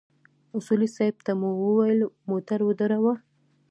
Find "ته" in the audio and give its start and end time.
1.25-1.31